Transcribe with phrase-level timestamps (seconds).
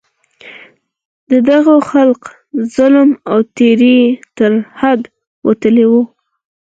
[1.29, 2.29] د دغو خلکو
[2.75, 3.97] ظلم او تېری
[4.37, 5.07] تر حده
[5.47, 6.01] وتلی وو.